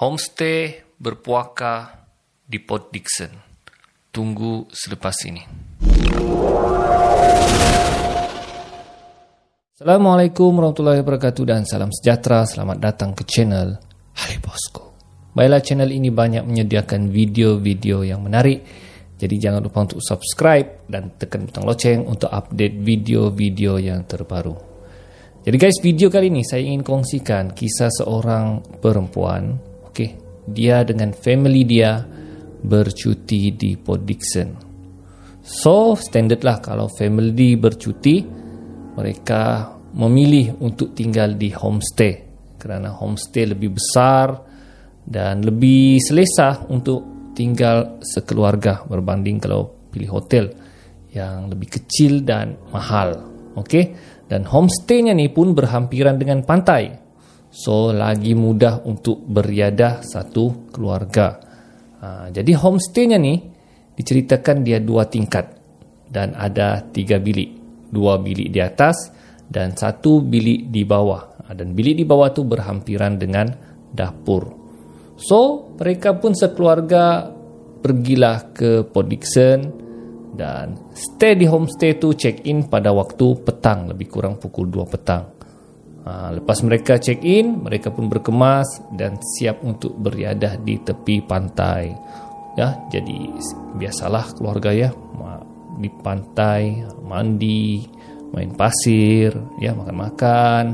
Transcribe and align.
Homestay 0.00 0.80
berpuaka 0.96 2.08
di 2.40 2.56
Port 2.56 2.88
Dickson. 2.88 3.36
Tunggu 4.08 4.64
selepas 4.72 5.12
ini. 5.28 5.44
Assalamualaikum 9.76 10.56
warahmatullahi 10.56 11.04
wabarakatuh 11.04 11.44
dan 11.44 11.68
salam 11.68 11.92
sejahtera. 11.92 12.48
Selamat 12.48 12.80
datang 12.80 13.12
ke 13.12 13.28
channel 13.28 13.76
Ali 14.24 14.40
Bosco. 14.40 14.96
Baiklah 15.36 15.60
channel 15.60 15.92
ini 15.92 16.08
banyak 16.08 16.48
menyediakan 16.48 17.12
video-video 17.12 18.00
yang 18.00 18.24
menarik. 18.24 18.64
Jadi 19.20 19.36
jangan 19.36 19.60
lupa 19.60 19.84
untuk 19.84 20.00
subscribe 20.00 20.88
dan 20.88 21.12
tekan 21.20 21.44
butang 21.44 21.68
loceng 21.68 22.08
untuk 22.08 22.32
update 22.32 22.80
video-video 22.80 23.76
yang 23.76 24.08
terbaru. 24.08 24.56
Jadi 25.44 25.56
guys, 25.60 25.76
video 25.84 26.08
kali 26.08 26.32
ini 26.32 26.40
saya 26.40 26.64
ingin 26.64 26.80
kongsikan 26.80 27.52
kisah 27.52 27.92
seorang 27.92 28.64
perempuan, 28.80 29.68
okey, 29.90 30.10
dia 30.46 30.86
dengan 30.86 31.10
family 31.10 31.66
dia 31.66 32.00
bercuti 32.62 33.50
di 33.52 33.74
Port 33.74 34.06
Dickson. 34.06 34.70
So, 35.42 35.98
standard 35.98 36.46
lah 36.46 36.62
kalau 36.62 36.86
family 36.86 37.58
bercuti, 37.58 38.22
mereka 38.94 39.74
memilih 39.96 40.62
untuk 40.62 40.94
tinggal 40.94 41.34
di 41.34 41.50
homestay 41.50 42.30
kerana 42.60 42.92
homestay 42.92 43.48
lebih 43.48 43.74
besar 43.74 44.36
dan 45.00 45.40
lebih 45.40 45.96
selesa 45.98 46.68
untuk 46.68 47.32
tinggal 47.32 47.98
sekeluarga 48.04 48.84
berbanding 48.84 49.40
kalau 49.40 49.88
pilih 49.88 50.20
hotel 50.20 50.52
yang 51.10 51.48
lebih 51.48 51.80
kecil 51.80 52.22
dan 52.22 52.54
mahal. 52.70 53.26
Okey, 53.58 53.96
dan 54.30 54.46
homestaynya 54.46 55.10
ni 55.16 55.26
pun 55.32 55.56
berhampiran 55.56 56.14
dengan 56.20 56.46
pantai. 56.46 57.09
So 57.50 57.90
lagi 57.90 58.38
mudah 58.38 58.86
untuk 58.86 59.26
beriadah 59.26 60.06
satu 60.06 60.70
keluarga. 60.70 61.34
Ha, 61.98 62.30
jadi 62.30 62.54
homestaynya 62.54 63.18
ni 63.18 63.42
diceritakan 63.98 64.62
dia 64.62 64.78
dua 64.78 65.10
tingkat 65.10 65.50
dan 66.06 66.38
ada 66.38 66.86
tiga 66.94 67.18
bilik. 67.18 67.58
Dua 67.90 68.22
bilik 68.22 68.54
di 68.54 68.62
atas 68.62 69.10
dan 69.50 69.74
satu 69.74 70.22
bilik 70.22 70.70
di 70.70 70.86
bawah. 70.86 71.50
Ha, 71.50 71.52
dan 71.58 71.74
bilik 71.74 71.98
di 71.98 72.06
bawah 72.06 72.30
tu 72.30 72.46
berhampiran 72.46 73.18
dengan 73.18 73.50
dapur. 73.90 74.46
So 75.18 75.74
mereka 75.74 76.14
pun 76.22 76.38
sekeluarga 76.38 77.34
pergilah 77.82 78.54
ke 78.54 78.86
Port 78.86 79.10
Dickson 79.10 79.58
dan 80.38 80.78
stay 80.94 81.34
di 81.34 81.50
homestay 81.50 81.98
tu 81.98 82.14
check 82.14 82.46
in 82.46 82.70
pada 82.70 82.94
waktu 82.94 83.42
petang 83.42 83.90
lebih 83.90 84.06
kurang 84.06 84.38
pukul 84.38 84.70
2 84.70 84.86
petang. 84.86 85.39
Lepas 86.08 86.64
mereka 86.64 86.96
check 86.96 87.20
in, 87.20 87.60
mereka 87.60 87.92
pun 87.92 88.08
berkemas 88.08 88.80
dan 88.96 89.20
siap 89.20 89.60
untuk 89.60 89.94
beriadah 90.00 90.56
di 90.60 90.80
tepi 90.80 91.20
pantai. 91.22 91.92
Ya, 92.58 92.76
jadi 92.90 93.30
biasalah 93.78 94.34
keluarga 94.34 94.74
ya 94.74 94.90
di 95.80 95.88
pantai 96.02 96.84
mandi, 97.04 97.84
main 98.32 98.52
pasir, 98.52 99.32
ya 99.60 99.76
makan-makan. 99.76 100.64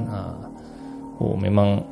Oh 1.22 1.34
memang 1.34 1.84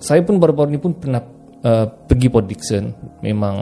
saya 0.00 0.24
pun 0.24 0.40
baru-baru 0.40 0.74
ini 0.74 0.80
pun 0.80 0.92
pernah 0.96 1.20
uh, 1.60 1.86
pergi 1.86 2.28
Port 2.32 2.46
Dickson. 2.48 2.84
Memang 3.20 3.56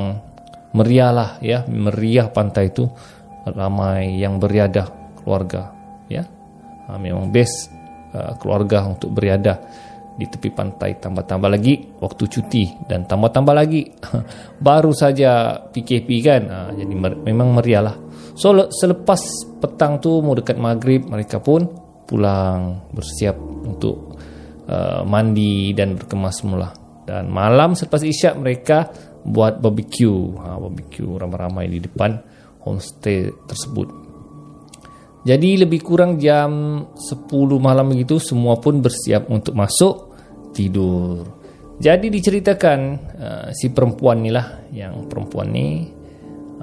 meriah 0.72 1.10
lah 1.10 1.30
ya 1.40 1.64
meriah 1.66 2.28
pantai 2.28 2.68
itu 2.68 2.84
ramai 3.48 4.20
yang 4.20 4.36
beriadah 4.36 5.16
keluarga 5.16 5.72
ya 6.12 6.28
memang 7.00 7.32
best 7.32 7.72
uh, 8.14 8.32
keluarga 8.40 8.84
untuk 8.86 9.12
beriadah 9.12 9.56
di 10.18 10.26
tepi 10.26 10.50
pantai. 10.50 10.98
Tambah-tambah 10.98 11.46
lagi 11.46 11.78
waktu 12.02 12.24
cuti 12.26 12.64
dan 12.90 13.06
tambah-tambah 13.06 13.54
lagi. 13.54 13.86
Baru 14.66 14.90
saja 14.90 15.62
PKP 15.70 16.08
kan? 16.26 16.42
Ha, 16.50 16.58
jadi 16.74 16.94
memang 17.22 17.54
meriah 17.54 17.86
lah. 17.86 17.96
So 18.34 18.50
le- 18.50 18.70
selepas 18.74 19.22
petang 19.62 20.02
tu 20.02 20.18
mau 20.18 20.34
dekat 20.34 20.58
maghrib 20.58 21.06
mereka 21.06 21.38
pun 21.38 21.70
pulang 22.02 22.90
bersiap 22.90 23.38
untuk 23.38 24.18
uh, 24.66 25.06
mandi 25.06 25.70
dan 25.70 25.94
berkemas 25.94 26.42
semula. 26.42 26.74
Dan 27.06 27.30
malam 27.30 27.78
selepas 27.78 28.02
isyak 28.02 28.34
mereka 28.36 28.90
buat 29.22 29.62
barbecue. 29.62 30.34
Ha, 30.42 30.58
barbecue 30.58 31.14
ramai-ramai 31.14 31.70
di 31.70 31.78
depan 31.78 32.18
homestay 32.66 33.30
tersebut 33.46 34.07
jadi 35.28 35.68
lebih 35.68 35.84
kurang 35.84 36.16
jam 36.16 36.80
10 36.96 37.28
malam 37.60 37.92
begitu 37.92 38.16
semua 38.16 38.56
pun 38.56 38.80
bersiap 38.80 39.28
untuk 39.28 39.52
masuk 39.52 40.16
tidur 40.56 41.28
jadi 41.76 42.08
diceritakan 42.08 42.78
uh, 43.20 43.46
si 43.52 43.68
perempuan 43.68 44.24
ni 44.24 44.32
lah 44.32 44.64
yang 44.72 45.04
perempuan 45.04 45.52
ni 45.52 45.84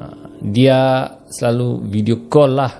uh, 0.01 0.41
dia 0.41 1.05
selalu 1.29 1.85
video 1.85 2.25
call 2.25 2.57
lah 2.57 2.73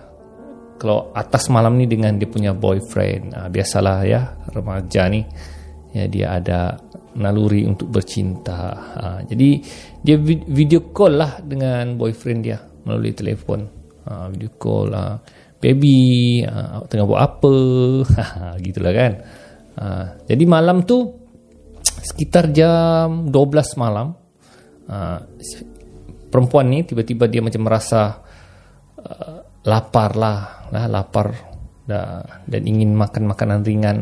kalau 0.76 1.14
atas 1.14 1.48
malam 1.54 1.78
ni 1.78 1.86
dengan 1.86 2.18
dia 2.18 2.28
punya 2.28 2.58
boyfriend 2.58 3.38
uh, 3.38 3.48
biasalah 3.54 3.98
ya 4.10 4.22
remaja 4.50 5.06
ni 5.08 5.22
ya 5.96 6.10
dia 6.12 6.28
ada 6.42 6.76
naluri 7.16 7.64
untuk 7.64 7.88
bercinta. 7.90 8.76
Ha, 8.96 9.04
jadi 9.24 9.50
dia 10.04 10.20
video 10.46 10.92
call 10.92 11.16
lah 11.16 11.40
dengan 11.40 11.96
boyfriend 11.96 12.40
dia 12.44 12.60
melalui 12.84 13.16
telefon. 13.16 13.64
Ha, 14.06 14.28
video 14.30 14.52
call 14.60 14.92
lah. 14.92 15.16
Baby, 15.60 16.42
ha, 16.46 16.84
tengah 16.86 17.08
buat 17.08 17.22
apa? 17.22 17.56
Gitulah 18.64 18.94
kan. 18.94 19.14
Ha, 19.76 19.86
jadi 20.28 20.44
malam 20.48 20.88
tu 20.88 21.26
sekitar 22.06 22.54
jam 22.54 23.28
12 23.28 23.82
malam 23.82 24.16
ha, 24.88 25.20
perempuan 26.32 26.70
ni 26.70 26.88
tiba-tiba 26.88 27.26
dia 27.28 27.42
macam 27.44 27.66
merasa 27.66 28.24
uh, 29.00 29.40
lapar 29.66 30.12
lah, 30.16 30.70
lah 30.70 30.86
lapar 30.88 31.28
dah, 31.88 32.22
dan 32.46 32.62
ingin 32.68 32.94
makan 32.94 33.32
makanan 33.32 33.64
ringan. 33.64 33.98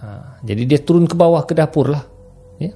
Ha, 0.00 0.40
jadi 0.44 0.62
dia 0.64 0.80
turun 0.80 1.04
ke 1.04 1.14
bawah 1.14 1.44
ke 1.44 1.52
dapur 1.52 1.92
lah 1.92 2.04
ya. 2.56 2.72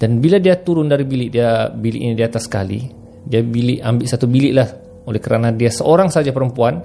Dan 0.00 0.16
bila 0.22 0.40
dia 0.40 0.56
turun 0.56 0.88
dari 0.88 1.04
bilik 1.04 1.28
dia 1.28 1.68
bilik 1.68 2.00
ini 2.00 2.14
di 2.16 2.24
atas 2.24 2.48
sekali, 2.48 2.80
dia 3.26 3.44
bilik 3.44 3.84
ambil 3.84 4.06
satu 4.08 4.24
bilik 4.24 4.52
lah 4.56 4.68
oleh 5.04 5.20
kerana 5.20 5.52
dia 5.52 5.68
seorang 5.68 6.08
saja 6.08 6.32
perempuan. 6.32 6.80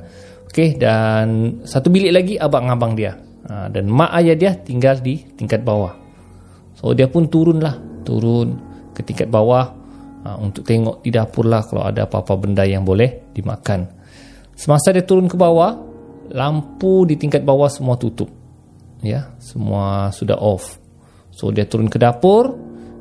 Okey 0.50 0.78
dan 0.78 1.59
satu 1.66 1.89
bilik 1.89 2.11
lagi 2.13 2.33
abang-abang 2.38 2.94
dia. 2.95 3.17
Ha, 3.45 3.69
dan 3.69 3.85
mak 3.89 4.09
ayah 4.17 4.33
dia 4.33 4.51
tinggal 4.57 4.97
di 5.01 5.22
tingkat 5.38 5.61
bawah. 5.61 5.94
So 6.73 6.94
dia 6.97 7.06
pun 7.06 7.29
turun 7.29 7.61
lah, 7.61 7.78
turun 8.01 8.57
ke 8.94 9.06
tingkat 9.06 9.29
bawah 9.29 9.66
ha, 10.25 10.38
untuk 10.41 10.66
tengok 10.66 11.06
di 11.06 11.13
dapur 11.13 11.45
lah 11.45 11.61
kalau 11.66 11.85
ada 11.85 12.09
apa-apa 12.09 12.33
benda 12.39 12.66
yang 12.66 12.81
boleh 12.81 13.29
dimakan. 13.38 13.85
Semasa 14.56 14.95
dia 14.95 15.03
turun 15.03 15.29
ke 15.29 15.38
bawah, 15.38 15.78
lampu 16.31 17.06
di 17.06 17.19
tingkat 17.19 17.45
bawah 17.45 17.69
semua 17.69 18.00
tutup. 18.00 18.31
Ya, 19.06 19.35
semua 19.38 20.09
sudah 20.09 20.39
off. 20.41 20.81
So 21.29 21.51
dia 21.51 21.67
turun 21.67 21.91
ke 21.91 22.00
dapur, 22.00 22.56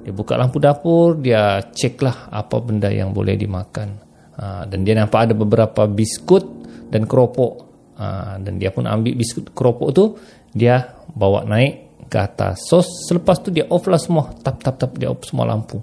dia 0.05 0.13
buka 0.13 0.37
lampu 0.37 0.61
dapur, 0.61 1.17
dia 1.17 1.63
cek 1.65 1.95
lah 2.03 2.29
apa 2.29 2.61
benda 2.61 2.91
yang 2.91 3.15
boleh 3.15 3.39
dimakan. 3.39 3.97
Ha, 4.35 4.67
dan 4.67 4.83
dia 4.83 4.99
nampak 4.99 5.31
ada 5.31 5.35
beberapa 5.39 5.87
biskut 5.87 6.64
dan 6.95 7.11
keropok. 7.11 7.75
Ha, 7.99 8.39
dan 8.43 8.59
dia 8.59 8.71
pun 8.71 8.87
ambil 8.87 9.15
biskut 9.15 9.51
keropok 9.55 9.89
tu, 9.95 10.19
dia 10.51 10.99
bawa 11.15 11.47
naik 11.47 12.07
ke 12.11 12.19
atas. 12.19 12.67
So 12.67 12.83
selepas 12.83 13.39
tu 13.39 13.55
dia 13.55 13.71
off 13.71 13.87
lah 13.87 13.99
semua, 14.03 14.35
tap 14.43 14.63
tap 14.63 14.79
tap 14.79 14.99
dia 14.99 15.11
off 15.11 15.23
semua 15.23 15.47
lampu. 15.47 15.79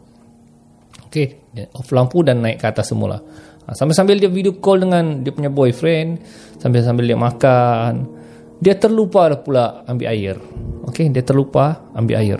Okay, 1.07 1.51
dia 1.51 1.72
off 1.72 1.88
lampu 1.91 2.23
dan 2.23 2.44
naik 2.44 2.59
ke 2.59 2.67
atas 2.67 2.91
semula. 2.91 3.16
Ha, 3.63 3.72
sambil-sambil 3.72 4.19
dia 4.19 4.27
video 4.27 4.59
call 4.59 4.83
dengan 4.88 5.23
dia 5.23 5.31
punya 5.31 5.47
boyfriend, 5.47 6.19
sambil-sambil 6.59 7.07
dia 7.07 7.19
makan, 7.19 7.93
dia 8.59 8.75
terlupa 8.75 9.31
pula 9.39 9.88
ambil 9.88 10.07
air. 10.11 10.35
Okey, 10.91 11.11
dia 11.16 11.23
terlupa 11.23 11.88
ambil 11.95 12.19
air. 12.19 12.39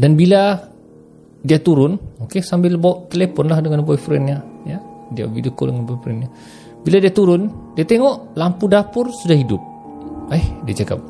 Dan 0.00 0.16
bila 0.16 0.64
dia 1.44 1.60
turun, 1.60 2.00
okey 2.24 2.40
sambil 2.40 2.80
bawa 2.80 3.04
telefon 3.12 3.52
lah 3.52 3.60
dengan 3.60 3.84
boyfriendnya, 3.84 4.38
ya. 4.64 4.80
Dia 5.12 5.28
video 5.28 5.52
call 5.52 5.76
dengan 5.76 5.84
boyfriendnya. 5.84 6.28
Bila 6.84 6.96
dia 7.02 7.12
turun, 7.12 7.74
dia 7.74 7.84
tengok 7.84 8.38
lampu 8.38 8.70
dapur 8.70 9.10
sudah 9.10 9.36
hidup. 9.36 9.60
Eh, 10.32 10.44
dia 10.64 10.84
cakap, 10.84 11.00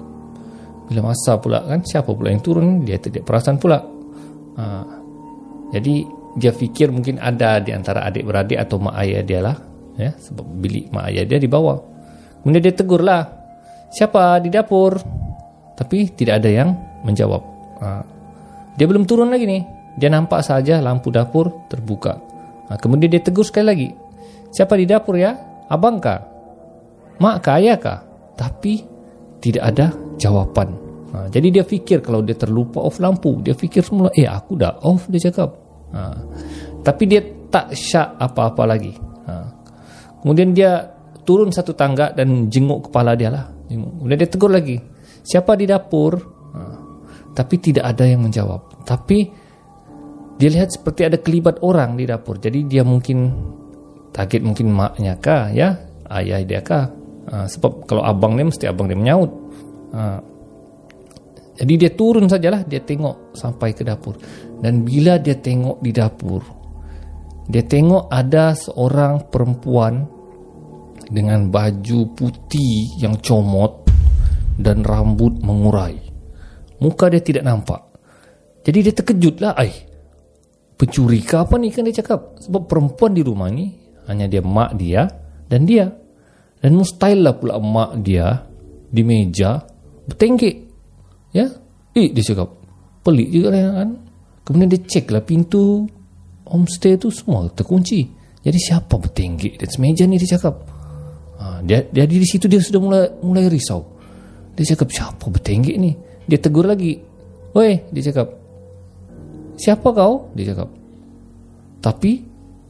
bila 0.88 1.12
masa 1.12 1.36
pula 1.36 1.62
kan, 1.66 1.84
siapa 1.84 2.10
pula 2.14 2.32
yang 2.32 2.40
turun? 2.40 2.86
Dia 2.86 2.96
tidak 2.96 3.26
perasan 3.28 3.60
pula. 3.60 3.78
Ha, 4.58 4.64
jadi, 5.74 6.06
dia 6.38 6.54
fikir 6.54 6.94
mungkin 6.94 7.18
ada 7.18 7.58
di 7.58 7.74
antara 7.74 8.06
adik-beradik 8.06 8.56
atau 8.56 8.78
mak 8.78 8.94
ayah 9.02 9.22
dia 9.26 9.40
lah. 9.42 9.56
Ya, 9.98 10.14
sebab 10.14 10.46
bilik 10.62 10.94
mak 10.94 11.10
ayah 11.10 11.26
dia 11.26 11.38
di 11.42 11.50
bawah. 11.50 11.78
Kemudian 12.40 12.62
dia 12.62 12.74
tegur 12.74 13.02
lah. 13.02 13.26
Siapa 13.90 14.38
di 14.38 14.48
dapur? 14.52 14.94
Tapi 15.74 16.14
tidak 16.14 16.42
ada 16.44 16.50
yang 16.50 16.70
menjawab. 17.02 17.42
Ha. 17.82 17.88
Dia 18.78 18.86
belum 18.86 19.04
turun 19.08 19.30
lagi 19.30 19.46
nih. 19.48 19.62
Dia 19.98 20.10
nampak 20.12 20.46
saja 20.46 20.78
lampu 20.78 21.10
dapur 21.10 21.66
terbuka. 21.66 22.14
Ha. 22.70 22.78
Kemudian 22.78 23.10
dia 23.10 23.22
tegur 23.22 23.42
sekali 23.42 23.66
lagi. 23.66 23.88
Siapa 24.54 24.78
di 24.78 24.86
dapur 24.86 25.18
ya? 25.18 25.34
Abang 25.68 26.00
kah? 26.00 26.20
Mak 27.20 27.36
kah? 27.44 27.98
Tapi 28.38 28.72
tidak 29.38 29.64
ada 29.74 29.86
jawapan 30.18 30.88
Ha, 31.08 31.32
jadi 31.32 31.60
dia 31.60 31.64
fikir 31.64 32.04
kalau 32.04 32.20
dia 32.20 32.36
terlupa 32.36 32.84
off 32.84 33.00
lampu, 33.00 33.40
dia 33.40 33.56
fikir 33.56 33.80
semula, 33.80 34.12
eh 34.12 34.28
aku 34.28 34.60
dah 34.60 34.76
off 34.84 35.08
dia 35.08 35.32
cakap. 35.32 35.56
Ha, 35.96 36.12
tapi 36.84 37.08
dia 37.08 37.24
tak 37.48 37.72
syak 37.72 38.20
apa-apa 38.20 38.62
lagi. 38.68 38.92
Ha, 39.24 39.34
kemudian 40.20 40.52
dia 40.52 40.84
turun 41.24 41.48
satu 41.48 41.72
tangga 41.72 42.12
dan 42.12 42.52
jenguk 42.52 42.92
kepala 42.92 43.16
dia 43.16 43.32
lah. 43.32 43.48
Kemudian 43.68 44.20
dia 44.20 44.28
tegur 44.28 44.52
lagi, 44.52 44.76
siapa 45.24 45.56
di 45.56 45.64
dapur? 45.64 46.12
Ha, 46.52 46.60
tapi 47.32 47.56
tidak 47.56 47.88
ada 47.88 48.04
yang 48.04 48.28
menjawab. 48.28 48.84
Tapi 48.84 49.18
dia 50.36 50.50
lihat 50.52 50.76
seperti 50.76 51.08
ada 51.08 51.16
kelibat 51.16 51.64
orang 51.64 51.96
di 51.96 52.04
dapur. 52.04 52.36
Jadi 52.36 52.68
dia 52.68 52.84
mungkin 52.84 53.32
target 54.12 54.40
mungkin 54.44 54.72
maknya 54.72 55.16
kah 55.20 55.52
ya, 55.52 55.78
ayah 56.08 56.40
dia 56.44 56.60
kah? 56.64 56.90
Ha, 57.28 57.44
sebab 57.44 57.84
kalau 57.84 58.00
abang 58.00 58.34
dia 58.34 58.48
mesti 58.48 58.64
abang 58.64 58.88
dia 58.88 58.96
menyaut. 58.96 59.30
Ha, 59.92 60.20
jadi 61.58 61.72
dia 61.74 61.90
turun 61.90 62.30
sajalah 62.30 62.62
dia 62.62 62.78
tengok 62.78 63.34
sampai 63.34 63.74
ke 63.74 63.82
dapur. 63.82 64.14
Dan 64.62 64.86
bila 64.86 65.18
dia 65.18 65.34
tengok 65.34 65.82
di 65.82 65.90
dapur, 65.90 66.42
dia 67.50 67.66
tengok 67.66 68.06
ada 68.06 68.54
seorang 68.54 69.26
perempuan 69.26 70.06
dengan 71.10 71.50
baju 71.50 72.14
putih 72.14 73.00
yang 73.02 73.18
comot 73.18 73.90
dan 74.54 74.86
rambut 74.86 75.40
mengurai. 75.42 75.98
Muka 76.78 77.10
dia 77.10 77.18
tidak 77.18 77.42
nampak. 77.42 77.82
Jadi 78.62 78.78
dia 78.84 78.94
terkejutlah, 78.94 79.52
ai. 79.58 79.72
Pencuri 80.78 81.26
ke 81.26 81.34
apa 81.42 81.58
ni 81.58 81.74
kan 81.74 81.82
dia 81.90 81.98
cakap? 81.98 82.38
Sebab 82.38 82.70
perempuan 82.70 83.10
di 83.10 83.26
rumah 83.26 83.50
ni 83.50 83.87
hanya 84.08 84.26
dia 84.26 84.42
mak 84.42 84.74
dia 84.80 85.06
dan 85.46 85.68
dia. 85.68 85.92
Dan 86.58 86.74
mustahil 86.74 87.22
lah 87.22 87.38
pula 87.38 87.62
mak 87.62 88.02
dia 88.02 88.42
di 88.88 89.04
meja 89.06 89.62
bertenggek 90.08 90.68
Ya. 91.36 91.44
Eh 91.92 92.08
dia 92.08 92.24
cakap 92.24 92.48
Pelik 93.04 93.28
juga 93.30 93.48
lah 93.54 93.84
kan? 93.84 93.90
Kemudian 94.44 94.68
dia 94.72 94.80
cek 94.80 95.12
lah 95.12 95.22
pintu 95.22 95.84
Homestay 96.48 96.96
tu 96.96 97.12
semua 97.12 97.44
terkunci. 97.52 98.08
Jadi 98.40 98.56
siapa 98.56 98.96
bertenggek 98.96 99.60
dan 99.60 99.68
semeja 99.68 100.08
ni 100.08 100.16
dia 100.16 100.32
cakap. 100.32 100.56
Ha, 101.38 101.60
dia, 101.60 101.84
dia 101.92 102.08
di 102.08 102.24
situ 102.24 102.48
dia 102.48 102.56
sudah 102.56 102.80
mulai 102.80 103.04
mulai 103.20 103.44
risau. 103.52 103.84
Dia 104.56 104.72
cakap 104.74 104.88
siapa 104.88 105.24
bertenggek 105.28 105.76
ni? 105.76 105.92
Dia 106.24 106.40
tegur 106.40 106.64
lagi. 106.64 106.96
Woi 107.52 107.92
dia 107.92 108.02
cakap. 108.08 108.32
Siapa 109.60 109.88
kau? 109.92 110.32
Dia 110.32 110.56
cakap. 110.56 110.68
Tapi 111.84 112.12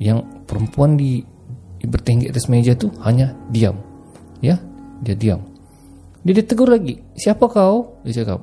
yang 0.02 0.26
perempuan 0.48 0.96
di, 0.96 1.20
bertenggek 1.84 2.32
atas 2.32 2.48
meja 2.48 2.72
tu 2.72 2.88
hanya 3.04 3.36
diam 3.52 3.76
ya 4.40 4.56
dia 5.04 5.14
diam 5.14 5.38
dia, 6.28 6.32
dia 6.34 6.44
tegur 6.46 6.68
lagi 6.68 6.98
Siapa 7.14 7.46
kau? 7.46 8.04
Dia 8.04 8.20
cakap 8.22 8.40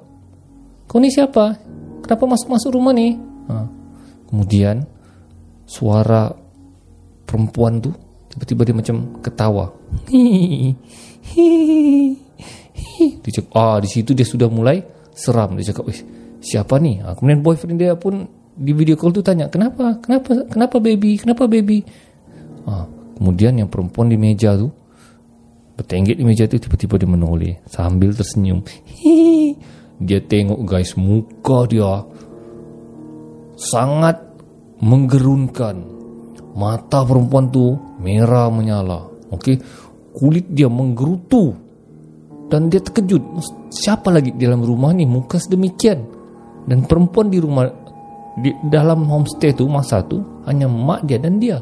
Kau 0.87 0.97
ni 0.97 1.11
siapa? 1.11 1.53
Kenapa 2.01 2.23
masuk-masuk 2.25 2.73
rumah 2.73 2.93
ni? 2.95 3.13
Ha. 3.45 3.67
Kemudian 4.31 4.81
Suara 5.69 6.33
Perempuan 7.29 7.77
tu 7.83 7.91
Tiba-tiba 8.31 8.61
dia 8.65 8.75
macam 8.75 9.21
ketawa 9.21 9.69
Dia 13.21 13.31
cakap 13.37 13.53
Ah 13.53 13.77
di 13.77 13.89
situ 13.91 14.17
dia 14.17 14.25
sudah 14.25 14.49
mulai 14.49 14.81
Seram 15.13 15.53
Dia 15.59 15.69
cakap 15.69 15.91
Siapa 16.41 16.81
ni? 16.81 16.97
Ha. 17.05 17.13
Kemudian 17.13 17.45
boyfriend 17.45 17.77
dia 17.77 17.93
pun 17.93 18.25
Di 18.55 18.71
video 18.71 18.95
call 18.95 19.11
tu 19.11 19.19
tanya 19.19 19.51
Kenapa? 19.51 19.99
Kenapa? 19.99 20.47
Kenapa 20.47 20.79
baby? 20.79 21.19
Kenapa 21.19 21.43
baby? 21.43 21.83
Ha. 22.63 22.87
Kemudian 23.19 23.59
yang 23.59 23.67
perempuan 23.67 24.07
di 24.07 24.15
meja 24.15 24.55
tu 24.55 24.71
Bertenggek 25.75 26.15
di 26.15 26.23
meja 26.23 26.47
tu 26.47 26.55
Tiba-tiba 26.55 26.95
dia 26.95 27.09
menoleh 27.11 27.53
Sambil 27.67 28.15
tersenyum 28.15 28.63
Hihi. 28.63 29.59
Dia 30.07 30.19
tengok 30.23 30.63
guys 30.67 30.95
Muka 30.95 31.67
dia 31.67 32.03
Sangat 33.59 34.23
Menggerunkan 34.79 35.75
Mata 36.55 37.03
perempuan 37.03 37.51
tu 37.51 37.75
Merah 37.99 38.47
menyala 38.51 39.07
Okey 39.35 39.59
Kulit 40.15 40.47
dia 40.51 40.71
menggerutu 40.71 41.51
Dan 42.47 42.71
dia 42.71 42.79
terkejut 42.79 43.23
Siapa 43.71 44.11
lagi 44.11 44.35
di 44.35 44.47
dalam 44.47 44.63
rumah 44.63 44.91
ni 44.95 45.03
Muka 45.07 45.39
sedemikian 45.39 45.99
Dan 46.67 46.83
perempuan 46.87 47.27
di 47.31 47.39
rumah 47.39 47.84
di 48.35 48.51
dalam 48.67 49.07
homestay 49.07 49.55
tu 49.55 49.67
masa 49.71 50.03
tu 50.03 50.19
hanya 50.47 50.67
mak 50.67 51.07
dia 51.07 51.19
dan 51.19 51.39
dia. 51.39 51.59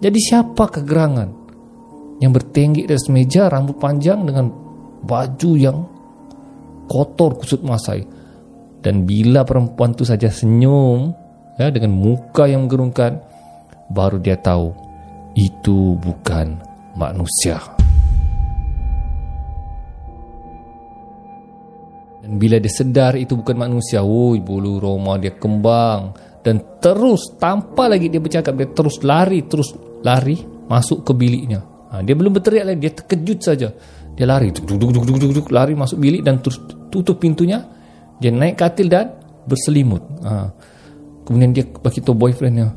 Jadi 0.00 0.18
siapa 0.20 0.68
kegerangan? 0.68 1.46
yang 2.20 2.32
bertenggik 2.32 2.88
di 2.88 2.92
atas 2.92 3.12
meja 3.12 3.52
rambut 3.52 3.76
panjang 3.76 4.24
dengan 4.24 4.48
baju 5.04 5.52
yang 5.56 5.84
kotor 6.88 7.36
kusut 7.36 7.60
masai 7.60 8.06
dan 8.80 9.04
bila 9.04 9.44
perempuan 9.44 9.92
itu 9.92 10.06
saja 10.06 10.32
senyum 10.32 11.12
ya 11.60 11.68
dengan 11.68 11.92
muka 11.92 12.48
yang 12.48 12.64
menggerungkan 12.64 13.20
baru 13.92 14.16
dia 14.22 14.38
tahu 14.40 14.72
itu 15.36 16.00
bukan 16.00 16.56
manusia 16.96 17.75
dan 22.26 22.42
bila 22.42 22.58
dia 22.58 22.72
sedar 22.74 23.14
itu 23.14 23.38
bukan 23.38 23.54
manusia 23.54 24.02
woi 24.02 24.42
bulu 24.42 24.82
roma 24.82 25.14
dia 25.22 25.38
kembang 25.38 26.10
dan 26.42 26.82
terus 26.82 27.38
tanpa 27.38 27.86
lagi 27.86 28.10
dia 28.10 28.18
bercakap 28.18 28.58
dia 28.58 28.66
terus 28.74 28.98
lari 29.06 29.46
terus 29.46 29.70
lari 30.02 30.42
masuk 30.66 31.06
ke 31.06 31.14
biliknya 31.14 31.76
Ha, 31.86 32.02
dia 32.02 32.18
belum 32.18 32.34
berteriak 32.34 32.64
lagi, 32.66 32.78
dia 32.82 32.92
terkejut 32.92 33.38
saja. 33.40 33.68
Dia 34.16 34.26
lari, 34.26 34.50
duk, 34.50 34.66
duk, 34.66 34.78
duk, 34.80 35.04
duk, 35.06 35.16
duk, 35.16 35.32
duk, 35.38 35.46
lari 35.54 35.72
masuk 35.78 35.96
bilik 36.02 36.20
dan 36.24 36.42
terus 36.42 36.58
tutup 36.90 37.22
pintunya. 37.22 37.62
Dia 38.18 38.32
naik 38.32 38.58
katil 38.58 38.88
dan 38.90 39.16
berselimut. 39.46 40.02
Ha. 40.24 40.50
Kemudian 41.24 41.56
dia 41.56 41.64
bagi 41.68 42.00
tahu 42.02 42.16
boyfriendnya. 42.16 42.68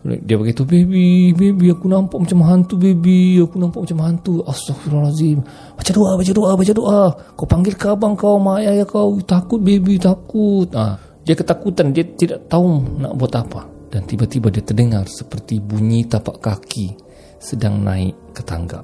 Dia 0.00 0.40
bagi 0.40 0.56
tahu, 0.56 0.64
baby, 0.64 1.36
baby, 1.36 1.68
aku 1.68 1.84
nampak 1.84 2.24
macam 2.24 2.40
hantu, 2.48 2.80
baby. 2.80 3.36
Aku 3.44 3.60
nampak 3.60 3.84
macam 3.84 4.00
hantu. 4.00 4.40
Astaghfirullahaladzim. 4.48 5.44
Baca 5.76 5.90
doa, 5.92 6.10
baca 6.16 6.32
doa, 6.32 6.50
baca 6.56 6.72
doa. 6.72 7.02
Kau 7.36 7.44
panggil 7.44 7.76
ke 7.76 7.92
abang 7.92 8.16
kau, 8.16 8.40
mak 8.40 8.64
ayah 8.64 8.88
kau. 8.88 9.20
Takut, 9.20 9.60
baby, 9.60 10.00
takut. 10.00 10.72
Ha. 10.72 10.96
Dia 11.20 11.36
ketakutan, 11.36 11.92
dia 11.92 12.08
tidak 12.16 12.48
tahu 12.48 12.80
nak 12.96 13.12
buat 13.12 13.28
apa. 13.36 13.68
Dan 13.92 14.08
tiba-tiba 14.08 14.48
dia 14.48 14.64
terdengar 14.64 15.04
seperti 15.04 15.60
bunyi 15.60 16.08
tapak 16.08 16.40
kaki 16.40 16.96
sedang 17.36 17.84
naik 17.84 18.16
ke 18.32 18.40
tangga. 18.40 18.80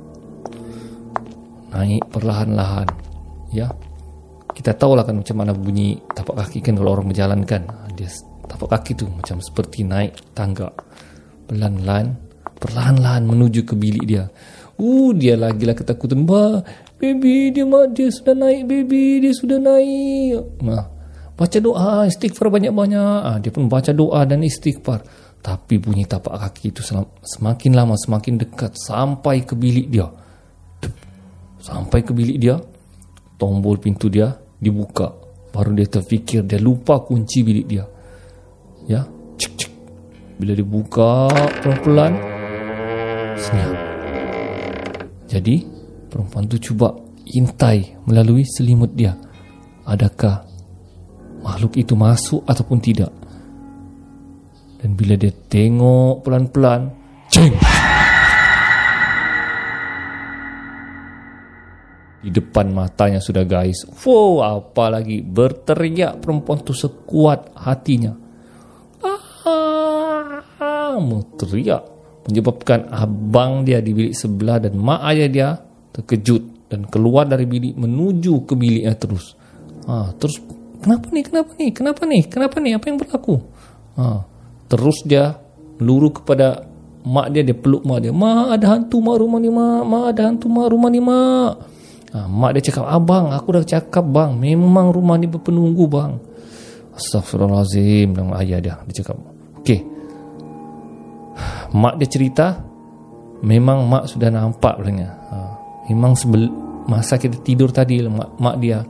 Naik 1.73 2.13
perlahan-lahan. 2.13 2.93
Ya. 3.57 3.73
Kita 4.53 4.77
tahu 4.77 4.97
lah 4.97 5.05
kan 5.09 5.17
macam 5.17 5.37
mana 5.41 5.57
bunyi 5.57 5.97
tapak 6.13 6.45
kaki 6.45 6.61
kan 6.61 6.77
kalau 6.77 6.93
orang 6.93 7.09
berjalan 7.09 7.41
kan. 7.49 7.65
Dia 7.97 8.11
tapak 8.45 8.69
kaki 8.77 8.93
tu 8.99 9.09
macam 9.09 9.41
seperti 9.41 9.87
naik 9.87 10.13
tangga. 10.37 10.69
Perlahan-lahan, 11.47 12.07
perlahan-lahan 12.59 13.23
menuju 13.23 13.63
ke 13.63 13.75
bilik 13.79 14.05
dia. 14.07 14.27
Uh, 14.77 15.15
dia 15.17 15.39
lagi 15.39 15.65
lah 15.65 15.73
ketakutan. 15.73 16.27
Ba, 16.29 16.61
baby, 17.01 17.55
dia 17.55 17.65
mak 17.65 17.97
dia 17.97 18.13
sudah 18.13 18.37
naik, 18.37 18.69
baby, 18.69 19.25
dia 19.25 19.33
sudah 19.33 19.57
naik. 19.57 20.61
Nah, 20.61 20.85
baca 21.33 21.59
doa, 21.63 22.05
istighfar 22.05 22.53
banyak-banyak. 22.53 23.21
Ah, 23.25 23.39
dia 23.41 23.49
pun 23.55 23.71
baca 23.71 23.95
doa 23.95 24.27
dan 24.29 24.45
istighfar. 24.45 25.01
Tapi 25.41 25.79
bunyi 25.79 26.05
tapak 26.05 26.43
kaki 26.43 26.75
itu 26.75 26.83
semakin 27.23 27.73
lama 27.73 27.95
semakin 27.95 28.35
dekat 28.43 28.75
sampai 28.75 29.47
ke 29.47 29.55
bilik 29.55 29.87
dia. 29.87 30.11
Sampai 31.63 32.03
ke 32.03 32.11
bilik 32.11 32.37
dia, 32.43 32.59
tombol 33.39 33.79
pintu 33.79 34.11
dia 34.11 34.35
dibuka. 34.59 35.15
Baru 35.55 35.73
dia 35.73 35.87
terfikir 35.89 36.45
dia 36.45 36.59
lupa 36.61 37.01
kunci 37.01 37.47
bilik 37.47 37.67
dia. 37.71 37.87
Ya. 38.91 39.16
Bila 40.37 40.53
dibuka 40.53 41.33
pelan-pelan, 41.65 42.13
senyap. 43.41 43.77
Jadi, 45.25 45.65
perempuan 46.13 46.45
itu 46.45 46.73
cuba 46.73 46.93
intai 47.33 47.97
melalui 48.05 48.45
selimut 48.45 48.93
dia. 48.93 49.17
Adakah 49.89 50.45
makhluk 51.41 51.81
itu 51.81 51.97
masuk 51.97 52.45
ataupun 52.45 52.79
tidak? 52.85 53.09
Dan 54.77 54.93
bila 54.93 55.17
dia 55.17 55.33
tengok 55.33 56.21
pelan-pelan 56.21 56.93
Ceng 57.33 57.57
Di 62.21 62.31
depan 62.31 62.77
matanya 62.77 63.19
sudah 63.19 63.49
guys 63.49 63.89
Wow 64.05 64.45
apa 64.45 64.93
lagi 64.93 65.25
Berteriak 65.25 66.21
perempuan 66.21 66.61
tu 66.61 66.77
sekuat 66.77 67.57
hatinya 67.57 68.26
ah, 70.97 71.25
Teriak 71.37 71.83
Menyebabkan 72.27 72.91
abang 72.91 73.63
dia 73.63 73.79
di 73.79 73.95
bilik 73.95 74.15
sebelah 74.17 74.59
Dan 74.59 74.81
mak 74.81 75.01
ayah 75.13 75.29
dia 75.31 75.49
terkejut 75.95 76.69
Dan 76.73 76.91
keluar 76.91 77.31
dari 77.31 77.47
bilik 77.47 77.79
menuju 77.79 78.49
ke 78.49 78.59
biliknya 78.59 78.97
terus 78.99 79.37
ah, 79.87 80.11
Terus 80.17 80.43
Kenapa 80.77 81.09
ni? 81.11 81.21
Kenapa 81.25 81.51
ni? 81.57 81.67
Kenapa 81.73 82.03
ni? 82.05 82.19
Kenapa 82.29 82.57
ni? 82.63 82.71
Apa 82.77 82.85
yang 82.87 82.99
berlaku? 83.01 83.43
Ah, 83.97 84.23
Terus 84.67 85.03
dia 85.07 85.35
luru 85.79 86.11
kepada 86.11 86.67
mak 87.07 87.31
dia, 87.31 87.43
dia 87.47 87.57
peluk 87.57 87.87
mak 87.87 88.03
dia. 88.03 88.11
Mak 88.11 88.59
ada 88.59 88.67
hantu 88.77 88.99
mak 88.99 89.17
rumah 89.19 89.39
ni 89.39 89.51
mak. 89.51 89.83
Mak 89.87 90.05
ada 90.15 90.23
hantu 90.31 90.47
mak 90.51 90.67
rumah 90.71 90.91
ni 90.91 91.01
mak. 91.01 91.53
Ha, 92.15 92.27
mak 92.31 92.51
dia 92.57 92.71
cakap, 92.71 92.87
abang, 92.87 93.35
aku 93.35 93.61
dah 93.61 93.65
cakap 93.67 94.07
bang, 94.07 94.39
memang 94.39 94.95
rumah 94.95 95.19
ni 95.19 95.27
berpenunggu 95.27 95.85
bang. 95.91 96.13
Astaghfirullahaladzim, 96.97 98.15
dengan 98.15 98.39
ayah 98.41 98.59
dia. 98.63 98.75
Dia 98.89 99.05
cakap, 99.05 99.21
okey. 99.61 99.96
Mak 101.77 102.01
dia 102.01 102.09
cerita, 102.09 102.47
memang 103.45 103.85
mak 103.85 104.09
sudah 104.09 104.33
nampak 104.33 104.81
belanya. 104.81 105.13
Ha, 105.29 105.37
memang 105.93 106.17
sebel, 106.17 106.49
masa 106.89 107.21
kita 107.21 107.37
tidur 107.45 107.69
tadi, 107.69 108.01
mak, 108.09 108.41
mak 108.41 108.57
dia, 108.57 108.81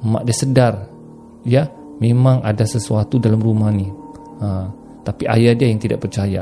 mak 0.00 0.24
dia 0.24 0.32
sedar, 0.32 0.74
ya, 1.44 1.68
memang 2.00 2.40
ada 2.40 2.64
sesuatu 2.64 3.20
dalam 3.20 3.36
rumah 3.44 3.68
ni. 3.68 3.92
Ha, 4.40 4.48
tapi 5.04 5.28
ayah 5.28 5.52
dia 5.52 5.68
yang 5.68 5.76
tidak 5.76 6.08
percaya. 6.08 6.40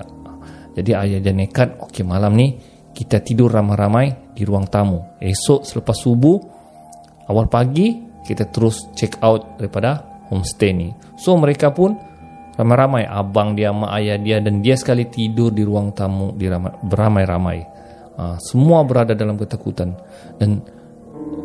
Jadi 0.75 0.91
ayah 0.95 1.19
dia 1.19 1.35
nekat, 1.35 1.83
okey 1.91 2.07
malam 2.07 2.39
ni, 2.39 2.55
kita 2.95 3.19
tidur 3.19 3.51
ramai-ramai 3.51 4.35
di 4.39 4.47
ruang 4.47 4.71
tamu. 4.71 5.19
Esok 5.19 5.67
selepas 5.67 5.97
subuh, 5.99 6.39
awal 7.27 7.51
pagi, 7.51 7.99
kita 8.23 8.47
terus 8.49 8.95
check 8.95 9.19
out 9.23 9.59
daripada 9.59 10.23
homestay 10.31 10.71
ni. 10.71 10.89
So 11.19 11.35
mereka 11.35 11.75
pun 11.75 12.14
ramai-ramai, 12.55 13.07
abang 13.07 13.55
dia, 13.59 13.75
mak 13.75 13.91
ayah 13.99 14.19
dia 14.19 14.39
dan 14.39 14.63
dia 14.63 14.79
sekali 14.79 15.07
tidur 15.11 15.51
di 15.51 15.63
ruang 15.67 15.91
tamu 15.95 16.35
di 16.35 16.47
beramai-ramai. 16.87 17.59
Uh, 18.15 18.39
semua 18.39 18.87
berada 18.87 19.11
dalam 19.19 19.35
ketakutan 19.35 19.91
dan 20.39 20.63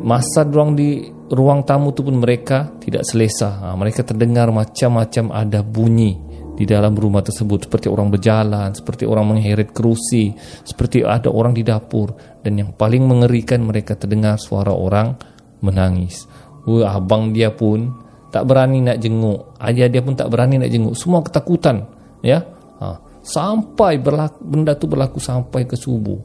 masa 0.06 0.46
ruang 0.46 0.78
di 0.78 1.02
ruang 1.34 1.66
tamu 1.66 1.90
tu 1.98 2.06
pun 2.06 2.22
mereka 2.22 2.70
tidak 2.78 3.02
selesa. 3.10 3.58
Uh, 3.58 3.76
mereka 3.78 4.06
terdengar 4.06 4.54
macam-macam 4.54 5.34
ada 5.34 5.66
bunyi 5.66 6.30
di 6.60 6.68
dalam 6.68 6.92
rumah 6.92 7.24
tersebut 7.24 7.66
seperti 7.66 7.88
orang 7.88 8.12
berjalan, 8.12 8.76
seperti 8.76 9.08
orang 9.08 9.32
mengheret 9.32 9.72
kerusi, 9.72 10.36
seperti 10.68 11.08
ada 11.08 11.32
orang 11.32 11.56
di 11.56 11.64
dapur 11.64 12.12
dan 12.44 12.60
yang 12.60 12.76
paling 12.76 13.08
mengerikan 13.08 13.64
mereka 13.64 13.96
terdengar 13.96 14.36
suara 14.36 14.76
orang 14.76 15.16
menangis. 15.64 16.28
Wah, 16.68 17.00
abang 17.00 17.32
dia 17.32 17.56
pun 17.56 18.09
tak 18.30 18.46
berani 18.46 18.86
nak 18.86 18.98
jenguk, 19.02 19.58
ayah 19.62 19.90
dia 19.90 20.02
pun 20.02 20.14
tak 20.14 20.30
berani 20.30 20.62
nak 20.62 20.70
jenguk, 20.70 20.94
semua 20.98 21.22
ketakutan, 21.26 21.86
ya. 22.22 22.42
Ha. 22.80 22.96
sampai 23.20 24.00
berlaku, 24.00 24.40
benda 24.40 24.72
tu 24.80 24.88
berlaku 24.88 25.20
sampai 25.20 25.68
ke 25.68 25.76
subuh. 25.76 26.18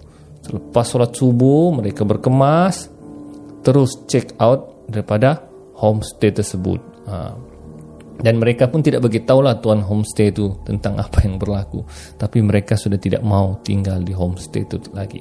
Selepas 0.44 0.86
solat 0.86 1.10
subuh, 1.10 1.74
mereka 1.74 2.06
berkemas 2.06 2.86
terus 3.66 4.06
check 4.06 4.38
out 4.38 4.86
daripada 4.86 5.42
homestay 5.74 6.30
tersebut. 6.30 6.78
Ha 7.10 7.34
dan 8.20 8.38
mereka 8.38 8.70
pun 8.70 8.84
tidak 8.84 9.02
lah 9.42 9.58
tuan 9.58 9.82
homestay 9.82 10.30
itu 10.30 10.54
tentang 10.62 10.94
apa 11.00 11.26
yang 11.26 11.40
berlaku 11.40 11.82
tapi 12.14 12.38
mereka 12.44 12.78
sudah 12.78 13.00
tidak 13.00 13.26
mau 13.26 13.58
tinggal 13.66 13.98
di 14.06 14.14
homestay 14.14 14.62
itu 14.62 14.78
lagi 14.94 15.18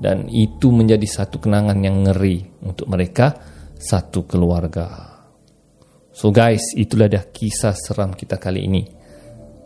dan 0.00 0.28
itu 0.28 0.72
menjadi 0.72 1.04
satu 1.04 1.40
kenangan 1.40 1.76
yang 1.80 2.04
ngeri 2.08 2.64
untuk 2.64 2.88
mereka 2.88 3.36
satu 3.76 4.24
keluarga 4.24 5.15
so 6.16 6.32
guys 6.32 6.72
itulah 6.72 7.12
dah 7.12 7.28
kisah 7.28 7.76
seram 7.76 8.16
kita 8.16 8.40
kali 8.40 8.64
ini. 8.64 8.88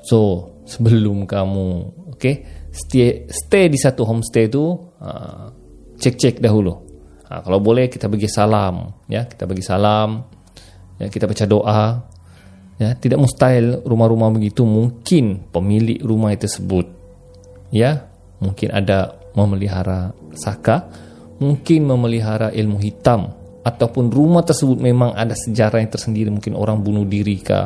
So 0.03 0.51
sebelum 0.67 1.31
kamu 1.31 1.67
okay, 2.11 2.67
stay 2.75 3.31
stay 3.31 3.71
di 3.71 3.79
satu 3.79 4.03
homestay 4.03 4.51
itu 4.51 4.75
uh, 4.99 5.47
cek 5.95 6.15
cek 6.19 6.35
dahulu. 6.43 6.75
Uh, 7.31 7.41
kalau 7.47 7.63
boleh 7.63 7.87
kita 7.87 8.11
bagi 8.11 8.27
salam 8.27 9.07
ya 9.07 9.31
kita 9.31 9.47
bagi 9.47 9.63
salam 9.63 10.27
ya 10.99 11.07
kita 11.07 11.31
baca 11.31 11.45
doa 11.47 11.83
ya. 12.83 12.99
Tidak 12.99 13.17
mustahil 13.17 13.87
rumah-rumah 13.87 14.35
begitu 14.35 14.67
mungkin 14.67 15.47
pemilik 15.55 16.03
rumah 16.03 16.35
tersebut 16.35 16.91
ya. 17.71 18.11
Mungkin 18.43 18.75
ada 18.75 19.15
memelihara 19.37 20.11
saka 20.35 20.91
mungkin 21.41 21.89
memelihara 21.89 22.53
ilmu 22.53 22.77
hitam 22.83 23.40
ataupun 23.61 24.09
rumah 24.09 24.41
tersebut 24.41 24.81
memang 24.81 25.13
ada 25.13 25.37
sejarah 25.37 25.85
yang 25.85 25.93
tersendiri 25.93 26.33
mungkin 26.33 26.57
orang 26.57 26.81
bunuh 26.81 27.05
diri 27.05 27.41
ke 27.41 27.59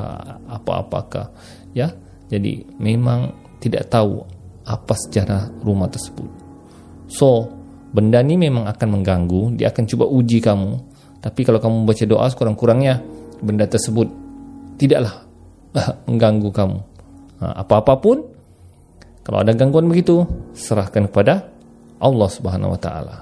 apa-apakah 0.50 1.30
ya 1.70 1.94
jadi 2.26 2.66
memang 2.82 3.30
tidak 3.62 3.90
tahu 3.90 4.26
apa 4.66 4.94
sejarah 5.06 5.54
rumah 5.62 5.86
tersebut 5.86 6.30
so 7.06 7.46
benda 7.94 8.18
ni 8.26 8.34
memang 8.34 8.66
akan 8.66 8.88
mengganggu 8.98 9.54
dia 9.54 9.70
akan 9.70 9.84
cuba 9.86 10.08
uji 10.10 10.42
kamu 10.42 10.82
tapi 11.22 11.40
kalau 11.46 11.56
kamu 11.56 11.88
baca 11.88 12.04
doa 12.04 12.26
sekurang-kurangnya 12.26 13.00
benda 13.40 13.64
tersebut 13.64 14.10
tidaklah 14.76 15.24
mengganggu 16.08 16.50
kamu. 16.52 16.78
Ha, 17.42 17.64
apa-apapun, 17.66 18.28
kalau 19.26 19.38
ada 19.42 19.56
gangguan 19.56 19.88
begitu, 19.90 20.24
serahkan 20.54 21.10
kepada 21.10 21.48
Allah 21.98 22.28
Subhanahu 22.28 22.76
Wa 22.78 22.80
Taala. 22.80 23.16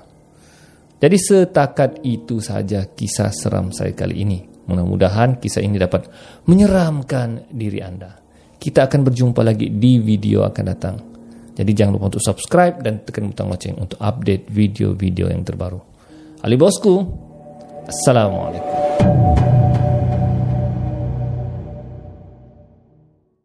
Jadi 1.03 1.19
setakat 1.19 2.07
itu 2.07 2.39
saja 2.39 2.87
kisah 2.87 3.35
seram 3.35 3.75
saya 3.75 3.91
kali 3.91 4.23
ini. 4.23 4.39
Mudah-mudahan 4.71 5.43
kisah 5.43 5.59
ini 5.59 5.75
dapat 5.75 6.07
menyeramkan 6.47 7.51
diri 7.51 7.83
anda. 7.83 8.23
Kita 8.55 8.87
akan 8.87 9.11
berjumpa 9.11 9.43
lagi 9.43 9.67
di 9.75 9.99
video 9.99 10.47
akan 10.47 10.65
datang. 10.71 10.97
Jadi 11.59 11.71
jangan 11.75 11.99
lupa 11.99 12.15
untuk 12.15 12.23
subscribe 12.23 12.79
dan 12.79 13.03
tekan 13.03 13.27
butang 13.27 13.51
lonceng 13.51 13.77
untuk 13.83 13.99
update 13.99 14.47
video-video 14.47 15.27
yang 15.27 15.43
terbaru. 15.43 15.83
Ali 16.47 16.55
Bosku, 16.55 17.03
Assalamualaikum. 17.91 19.52